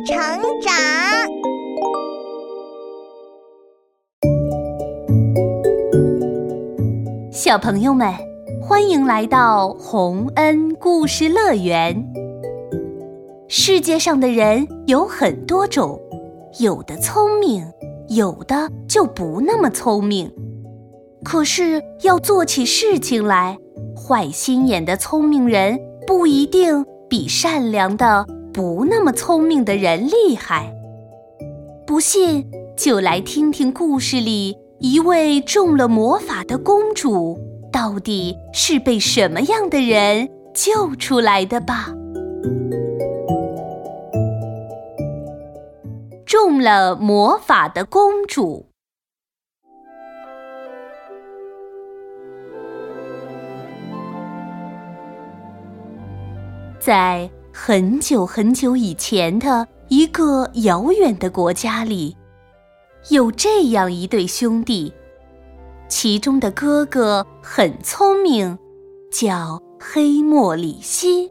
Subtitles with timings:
[0.00, 0.16] 成
[0.60, 0.72] 长。
[7.30, 8.12] 小朋友们，
[8.62, 12.04] 欢迎来到洪恩故事乐园。
[13.48, 16.00] 世界上的人有很多种，
[16.58, 17.64] 有的聪明，
[18.08, 20.32] 有的就不那么聪明。
[21.22, 23.56] 可是要做起事情来，
[23.96, 30.72] 坏心眼的聪明人不一定比善良的不那么聪明的人厉害。
[31.84, 37.36] 不信，就来听听故事里一位中了魔法的公主，
[37.72, 41.92] 到底是被什么样的人救出来的吧。
[46.24, 48.66] 中了魔法的公主，
[56.78, 62.16] 在很久很久以前的一个遥远的国家里，
[63.10, 64.92] 有这样一对兄弟，
[65.88, 68.58] 其中的哥哥很聪明，
[69.12, 71.30] 叫黑莫里希；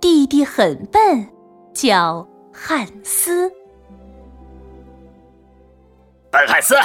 [0.00, 1.28] 弟弟很笨，
[1.74, 3.50] 叫汉斯。
[6.30, 6.76] 笨汉斯，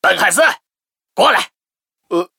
[0.00, 0.40] 笨汉斯，
[1.14, 1.50] 过来。
[2.08, 2.30] 呃，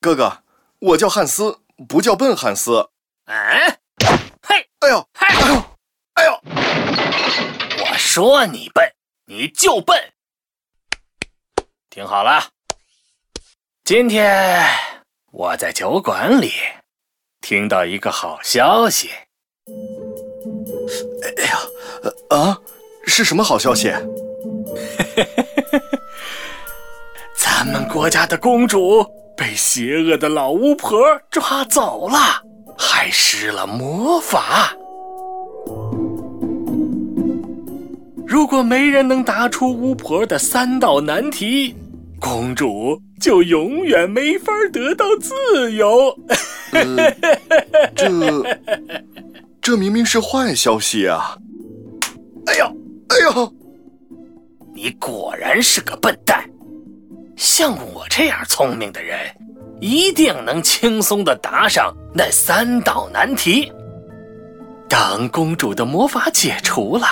[0.00, 0.44] 哥哥，
[0.78, 2.90] 我叫汉斯，不叫笨汉斯。
[3.24, 3.77] 嗯，嘿，
[4.80, 5.64] 哎呦，嗨，哎呦，
[6.14, 6.40] 哎呦！
[7.80, 8.88] 我说你笨，
[9.26, 10.12] 你就笨。
[11.90, 12.50] 听好了，
[13.82, 14.64] 今天
[15.32, 16.52] 我在酒馆里
[17.40, 19.10] 听到一个好消息。
[21.24, 21.58] 哎呀，
[22.30, 22.60] 啊，
[23.04, 23.92] 是什么好消息？
[27.36, 29.04] 咱们国家的公主
[29.36, 31.00] 被邪恶的老巫婆
[31.32, 32.40] 抓走了，
[32.78, 34.72] 还施了魔法。
[38.26, 41.74] 如果没人能答出巫婆的三道难题，
[42.20, 46.16] 公主就永远没法得到自由。
[46.72, 47.10] 呃、
[47.96, 48.08] 这
[49.60, 51.36] 这明明是坏消息啊！
[52.46, 52.64] 哎呦，
[53.08, 53.52] 哎呦！
[54.74, 56.44] 你果然是个笨蛋！
[57.36, 59.18] 像我这样聪明的人，
[59.80, 63.72] 一定能轻松的答上那三道难题。
[64.88, 67.06] 当公主的魔法解除了，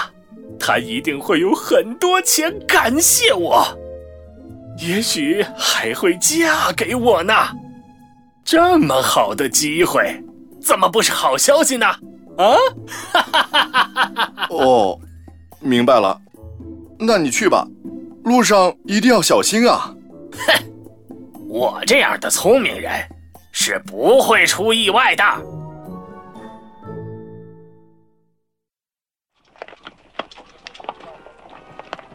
[0.59, 3.67] 她一定会有很多钱感谢我，
[4.79, 7.33] 也许还会嫁给我呢。
[8.45, 10.23] 这么好的机会，
[10.61, 11.87] 怎么不是好消息呢？
[12.39, 12.57] 啊！
[14.51, 14.99] 哦，
[15.61, 16.21] 明白了。
[16.99, 17.67] 那你去吧，
[18.25, 19.95] 路上一定要小心啊！
[20.33, 20.65] 哼，
[21.49, 22.93] 我这样的聪明人
[23.53, 25.25] 是不会出意外的。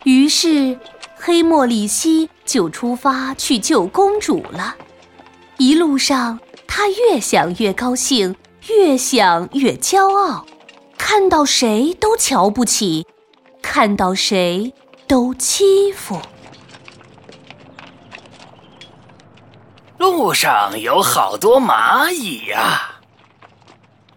[0.04, 0.78] 于是，
[1.16, 4.76] 黑莫里希就出发去救公主了。
[5.58, 8.36] 一路上，他越想越高兴，
[8.68, 10.46] 越想越骄傲，
[10.98, 13.06] 看到谁都瞧不起。
[13.62, 14.74] 看到谁
[15.08, 16.20] 都欺负。
[20.02, 22.90] 路上有好多蚂蚁呀！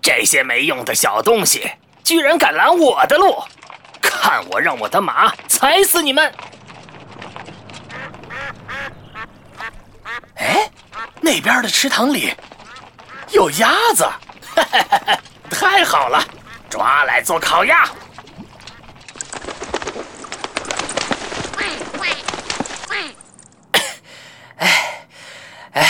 [0.01, 1.73] 这些没用的小东西，
[2.03, 3.45] 居然敢拦我的路！
[4.01, 6.33] 看我让我的马踩死你们！
[10.37, 10.71] 哎，
[11.21, 12.35] 那边的池塘里
[13.33, 14.09] 有鸭子，
[15.51, 16.25] 太好了，
[16.71, 17.87] 抓来做烤鸭。
[25.75, 25.87] 哎，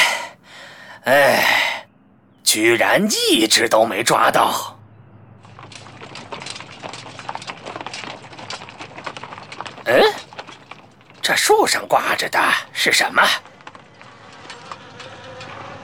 [1.04, 1.86] 哎
[2.42, 4.78] 居然一只都没抓到！
[9.86, 10.02] 嗯，
[11.20, 12.38] 这树上挂着的
[12.72, 13.22] 是什么？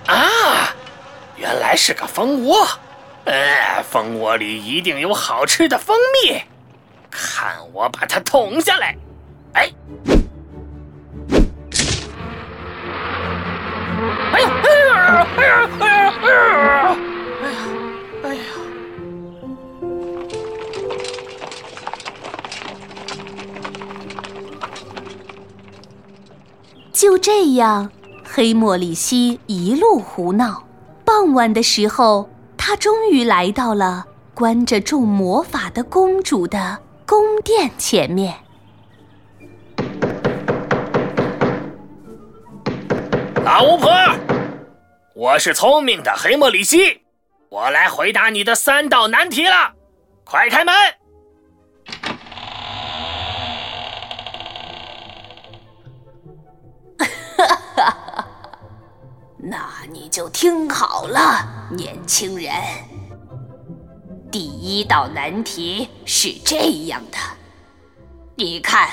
[0.06, 0.74] 啊，
[1.36, 2.66] 原来是个蜂窝！
[3.26, 6.42] 哎，蜂窝里一定有好吃的蜂蜜，
[7.10, 8.96] 看我把它捅下来！
[9.54, 9.70] 哎。
[15.44, 15.86] 啊啊
[16.22, 16.96] 啊，
[17.42, 17.58] 哎呀
[18.22, 18.42] 哎呀
[26.92, 27.90] 就这样，
[28.24, 30.64] 黑莫里西一路胡闹。
[31.04, 34.04] 傍晚的时候，他终于来到了
[34.34, 38.34] 关着众魔法的公主的宫殿前面。
[43.42, 43.90] 老巫婆，
[45.20, 47.02] 我是聪明的黑莫里希，
[47.50, 49.74] 我来回答你的三道难题了，
[50.24, 50.74] 快开门。
[57.36, 57.46] 哈
[57.76, 58.28] 哈哈，
[59.36, 62.50] 那你就听好了，年轻人。
[64.32, 66.56] 第一道难题是这
[66.86, 67.18] 样的，
[68.36, 68.88] 你看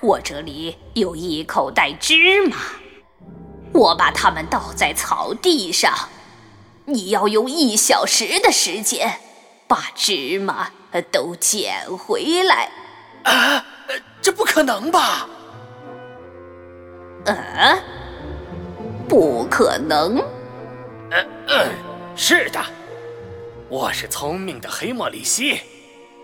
[0.00, 2.56] 我这里有一口袋芝麻。
[3.72, 6.08] 我把它们倒在草地上，
[6.86, 9.20] 你要用一小时的时间
[9.68, 10.72] 把芝麻
[11.10, 12.70] 都捡回来。
[13.22, 13.64] 啊，
[14.20, 15.28] 这不可能吧？
[17.26, 17.82] 嗯，
[19.08, 20.18] 不可能。
[21.10, 21.68] 嗯嗯，
[22.16, 22.60] 是的，
[23.68, 25.60] 我是聪明的黑莫里希，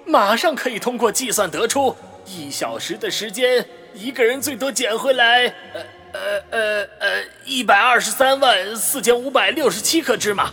[0.05, 1.95] 马上可以通过计算得出，
[2.25, 5.83] 一小时的时间，一个人最多捡回来，呃
[6.13, 10.51] 呃呃呃，一百二十三万四千五百六十七颗芝麻，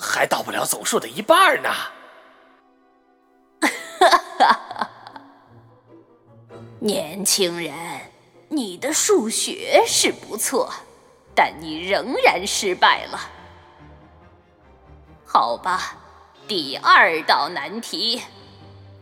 [0.00, 1.70] 还到不了总数的一半呢。
[4.00, 4.08] 哈
[4.38, 4.90] 哈，
[6.80, 7.72] 年轻人。
[8.54, 10.70] 你的数学是不错，
[11.34, 13.18] 但你仍然失败了。
[15.24, 15.96] 好吧，
[16.46, 18.20] 第二道难题，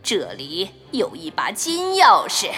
[0.05, 2.53] 这里有一把金钥匙，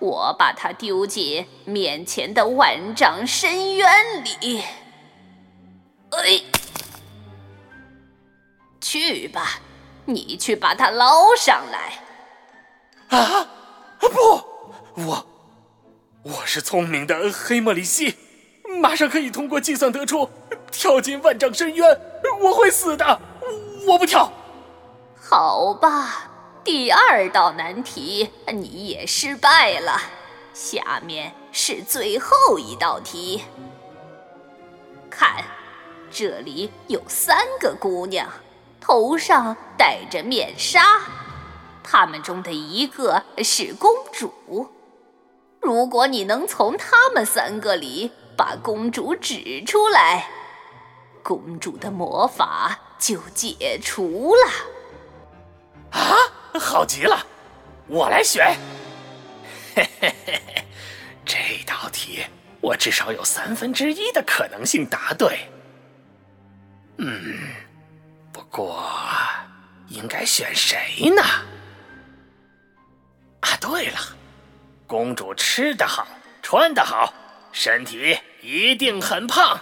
[0.00, 4.64] 我把它丢进面前的万丈深渊里。
[6.10, 6.42] 哎，
[8.80, 9.60] 去吧，
[10.06, 13.16] 你去把它捞上来。
[13.16, 13.48] 啊，
[14.00, 15.26] 不，我。
[16.22, 18.14] 我是聪明的黑莫里西，
[18.82, 20.28] 马上可以通过计算得出，
[20.70, 22.00] 跳进万丈深渊，
[22.42, 23.20] 我会死的，
[23.86, 24.30] 我不跳。
[25.18, 26.29] 好吧，
[26.62, 30.00] 第二道难题你也失败了，
[30.52, 33.42] 下面是最后一道题。
[35.08, 35.44] 看，
[36.10, 38.28] 这里有三个姑娘，
[38.80, 41.00] 头上戴着面纱，
[41.82, 44.68] 她们中的一个是公主。
[45.60, 50.28] 如果你能从她们三个里把公主指出来，
[51.22, 54.50] 公主的魔法就解除了。
[55.90, 56.14] 啊，
[56.58, 57.26] 好极了，
[57.86, 58.56] 我来选。
[59.74, 60.64] 嘿嘿嘿嘿，
[61.24, 62.24] 这道题
[62.60, 65.48] 我至少有三分之一的可能性答对。
[66.98, 67.38] 嗯，
[68.32, 68.84] 不过
[69.88, 71.22] 应该选谁呢？
[73.40, 73.98] 啊，对了。
[74.86, 76.06] 公主吃得好，
[76.42, 77.14] 穿得好，
[77.52, 79.58] 身体一定很胖，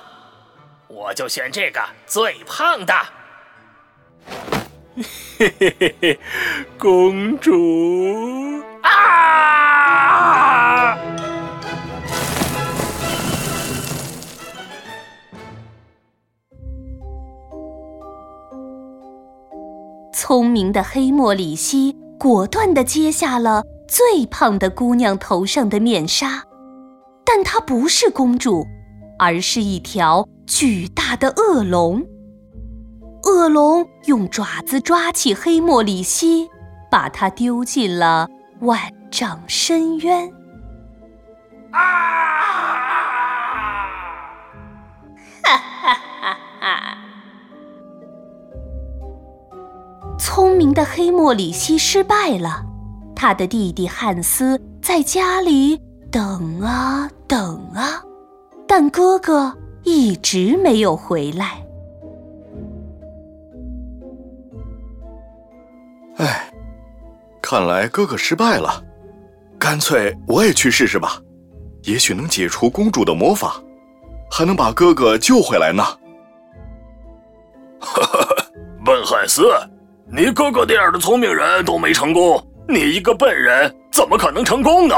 [0.88, 2.94] 我就选这个最胖的。
[5.38, 6.19] 嘿嘿嘿嘿，
[6.76, 7.52] 公主
[8.82, 10.99] 啊！
[20.12, 23.62] 聪明的黑莫里西果断的揭下了。
[23.87, 26.43] 最胖的姑娘头上的面纱，
[27.25, 28.67] 但她不是公主，
[29.20, 32.05] 而是一条巨大的恶龙。
[33.28, 36.48] 恶龙用爪子抓起黑莫里希，
[36.90, 38.28] 把它丢进了
[38.60, 38.80] 万
[39.10, 40.32] 丈深渊。
[41.70, 41.80] 啊！
[45.42, 46.98] 哈哈哈哈！
[50.19, 52.64] 聪明的黑莫里希失败了。
[53.14, 58.03] 他的弟弟汉斯在家里等啊等啊，
[58.67, 61.68] 但哥哥一直没有回来。
[67.50, 68.84] 看来哥哥失败了，
[69.58, 71.19] 干脆我也去试试吧，
[71.84, 73.55] 也许能解除公主的魔法，
[74.31, 75.82] 还能把哥哥救回来呢。
[77.81, 78.36] 哈哈，
[78.84, 79.50] 笨汉斯，
[80.12, 82.38] 你哥哥那样的聪明人都没成功。
[82.69, 84.94] 你一个笨人，怎么可能成功呢？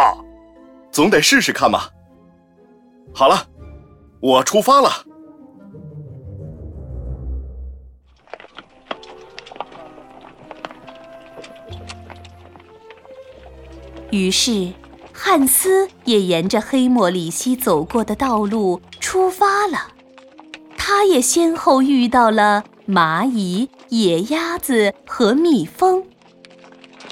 [0.90, 1.82] 总得试试看嘛。
[3.14, 3.46] 好了，
[4.20, 4.90] 我出发了。
[14.10, 14.72] 于是，
[15.12, 19.86] 汉斯也沿着黑莫里西走过的道路出发了。
[20.76, 26.02] 他也先后遇到了蚂蚁、野鸭子和蜜蜂。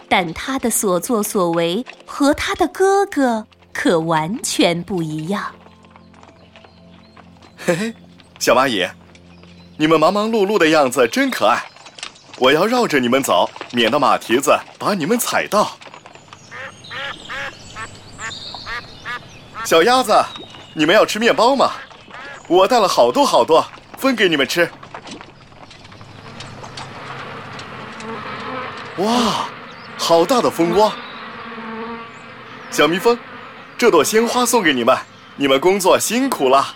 [0.08, 5.44] 但他的所作所为和他的哥哥可完全不一样。
[7.58, 7.94] 嘿嘿，
[8.38, 8.88] 小蚂蚁，
[9.76, 11.62] 你们忙忙碌碌的样子真可爱。
[12.38, 15.76] 我要绕着你们走，免得马蹄子把你们踩到。
[19.64, 20.24] 小鸭子，
[20.74, 21.72] 你们要吃面包吗？
[22.46, 23.64] 我带了好多好多，
[23.98, 24.70] 分给你们吃。
[28.96, 29.48] 哇！
[29.98, 30.90] 好大的蜂窝！
[32.70, 33.18] 小蜜蜂，
[33.76, 34.96] 这朵鲜花送给你们，
[35.36, 36.74] 你们工作辛苦了。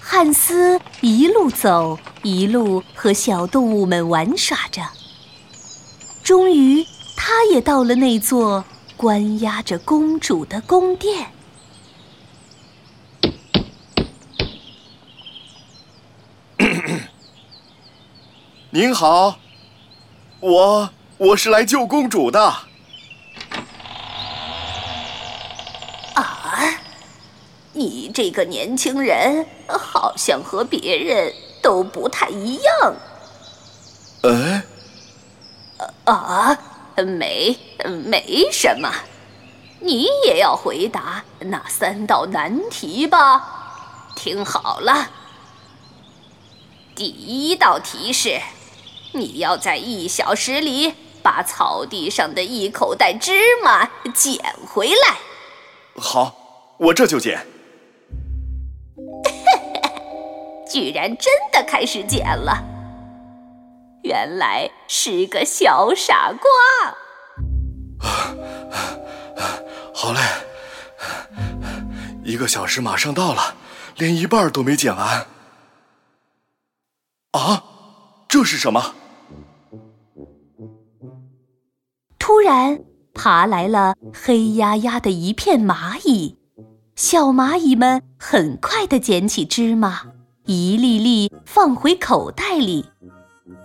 [0.00, 4.82] 汉斯一路走，一路和小动物们玩耍着。
[6.22, 6.86] 终于，
[7.16, 8.64] 他也到了那座
[9.04, 11.30] 关押着公主的宫殿。
[18.72, 19.38] 您好，
[20.40, 22.40] 我我是来救公主的。
[26.14, 26.80] 啊，
[27.74, 31.30] 你这个年轻人好像和别人
[31.60, 32.94] 都不太一样。
[34.22, 34.64] 哎，
[36.04, 36.58] 啊，
[36.96, 37.54] 没
[37.88, 38.90] 没什么，
[39.80, 44.12] 你也要回答那三道难题吧？
[44.16, 45.10] 听好了，
[46.94, 48.40] 第一道题是。
[49.16, 55.18] 你要在一小时里把草地上的一口袋芝麻捡回来。
[55.96, 57.46] 好，我这就捡。
[60.68, 62.64] 居然真的开始捡了，
[64.02, 66.96] 原来是个小傻瓜。
[70.04, 70.20] 好嘞，
[72.22, 73.54] 一个小时马上到了，
[73.96, 75.26] 连一半都没捡完。
[77.30, 77.64] 啊，
[78.28, 78.94] 这是什么？
[82.18, 82.78] 突然，
[83.14, 86.36] 爬来了黑压压的一片蚂蚁。
[86.94, 90.02] 小蚂蚁们很快的捡起芝麻，
[90.44, 92.90] 一粒粒放回口袋里。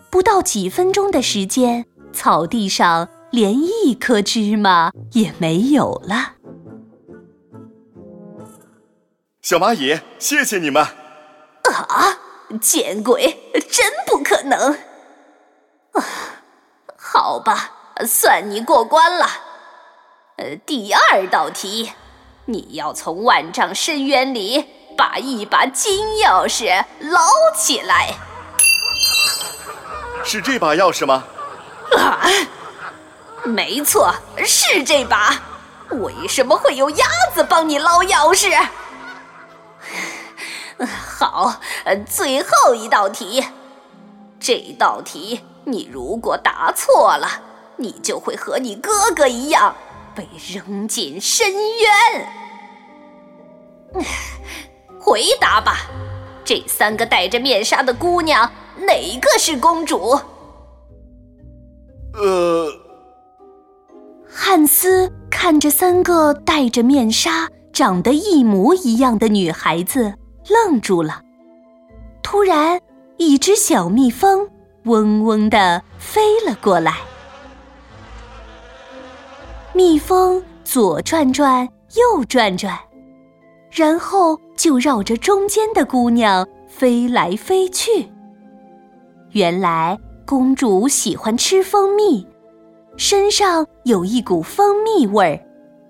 [0.10, 6.34] 不到几分钟的时间，草地上连一颗芝麻也没有了。
[9.42, 10.84] 小蚂蚁，谢谢你们！
[10.84, 12.18] 啊，
[12.62, 14.74] 见鬼，真不可能！
[15.94, 16.04] 啊，
[16.98, 17.72] 好吧。
[18.06, 19.28] 算你过关了。
[20.38, 21.92] 呃，第二道题，
[22.46, 24.66] 你要从万丈深渊里
[24.98, 27.20] 把一把金钥匙捞
[27.54, 28.14] 起来。
[30.24, 31.26] 是这把钥匙吗？
[31.98, 32.22] 啊，
[33.46, 34.14] 没错，
[34.46, 35.42] 是这把。
[35.92, 38.56] 为什么会有鸭子帮你捞钥匙？
[40.86, 41.60] 好，
[42.08, 43.44] 最后一道题，
[44.40, 47.44] 这道题你如果答错了。
[47.82, 49.74] 你就会和你哥哥一样
[50.14, 52.28] 被扔进深渊。
[55.00, 55.78] 回答吧，
[56.44, 60.20] 这三个戴着面纱的姑娘，哪个是公主？
[62.14, 62.70] 呃，
[64.42, 70.14] 汉斯看着三个戴着面纱、长得一模一样的女孩子，
[70.48, 71.22] 愣住了。
[72.24, 72.80] 突然，
[73.18, 74.48] 一只小蜜蜂
[74.86, 77.00] 嗡嗡地飞了过来。
[79.74, 81.68] 蜜蜂左转转，
[81.98, 82.80] 右转转，
[83.70, 88.10] 然后就绕着中间的姑娘飞来飞去。
[89.32, 92.26] 原来公主喜欢吃蜂蜜，
[93.00, 95.40] 身上有一股蜂蜜味儿，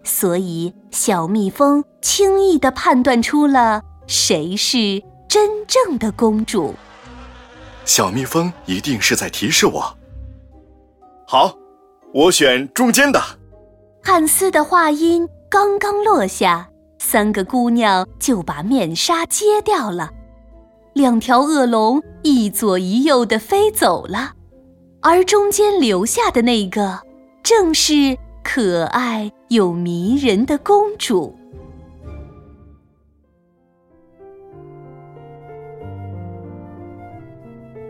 [0.04, 6.76] 所以小蜜蜂轻易地判断出了谁是真正的公主。
[7.84, 9.98] 小蜜蜂一定是在提示我。
[11.26, 11.52] 好，
[12.14, 13.20] 我选中间的。
[14.04, 20.12] 汉斯的话音刚刚落下，三个姑娘就把面纱揭掉了。
[20.94, 24.34] 两条恶龙一左一右的飞走了，
[25.02, 27.00] 而中间留下的那个，
[27.42, 31.34] 正是可爱又迷人的公主。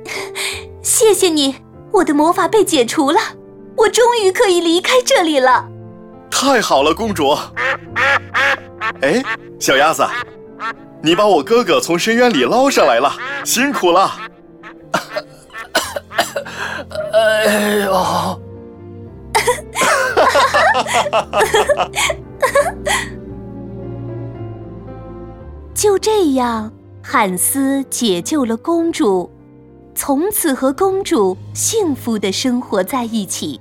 [0.84, 1.56] 谢谢你，
[1.92, 3.20] 我的魔法被解除了，
[3.76, 5.68] 我终于可以离开这里了。
[6.30, 7.36] 太好了，公主！
[9.02, 9.24] 哎，
[9.60, 10.06] 小鸭子，
[11.02, 13.12] 你把我哥哥从深渊里捞上来了，
[13.44, 14.12] 辛苦了！
[17.20, 18.40] 哎呦！
[25.74, 26.72] 就这样，
[27.02, 29.30] 汉斯解救了公主，
[29.94, 33.60] 从此和公主幸福的生活在一起。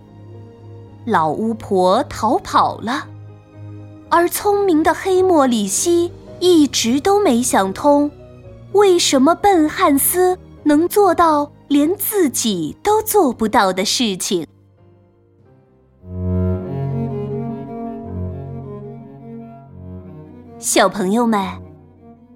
[1.05, 3.07] 老巫婆逃跑了，
[4.09, 8.09] 而聪明的黑莫里希一直都没想通，
[8.73, 14.47] 为什么笨汉斯能做到连自己都做不到的事情。
[20.59, 21.41] 小朋友们，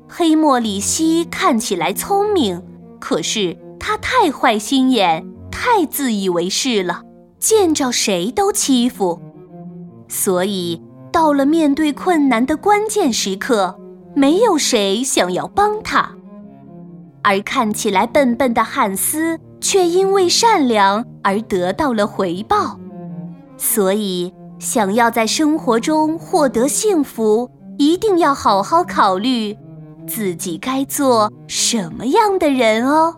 [0.08, 2.62] 黑莫里希看起来聪明，
[3.00, 7.02] 可是他太坏心眼，太自以为是了。
[7.38, 9.20] 见着谁都欺负，
[10.06, 13.76] 所以到了面对困难的关键时刻，
[14.14, 16.14] 没有谁想要帮他。
[17.22, 22.78] 而看起来笨笨的汉斯却因为善良而得到了回报。
[23.56, 29.56] 所以，想要在生活中获得幸福，一定要好好考虑
[30.06, 33.16] 自己该做什么样的人哦。